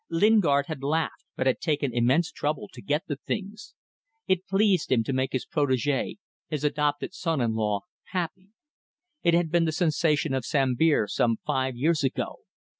Lingard 0.09 0.65
had 0.65 0.81
laughed, 0.81 1.27
but 1.35 1.45
had 1.45 1.59
taken 1.59 1.93
immense 1.93 2.31
trouble 2.31 2.67
to 2.73 2.81
get 2.81 3.03
the 3.05 3.17
things. 3.17 3.75
It 4.27 4.47
pleased 4.47 4.91
him 4.91 5.03
to 5.03 5.13
make 5.13 5.31
his 5.31 5.45
protege, 5.45 6.15
his 6.47 6.63
adopted 6.63 7.13
son 7.13 7.39
in 7.39 7.53
law, 7.53 7.81
happy. 8.05 8.49
It 9.21 9.35
had 9.35 9.51
been 9.51 9.65
the 9.65 9.71
sensation 9.71 10.33
of 10.33 10.43
Sambir 10.43 11.07
some 11.07 11.37
five 11.45 11.75
years 11.75 12.03
ago. 12.03 12.39